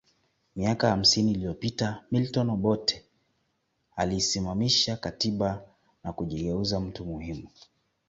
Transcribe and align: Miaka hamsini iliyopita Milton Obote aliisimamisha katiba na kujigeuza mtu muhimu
Miaka 0.55 0.89
hamsini 0.89 1.31
iliyopita 1.31 2.03
Milton 2.11 2.49
Obote 2.49 3.05
aliisimamisha 3.95 4.97
katiba 4.97 5.61
na 6.03 6.13
kujigeuza 6.13 6.79
mtu 6.79 7.05
muhimu 7.05 7.47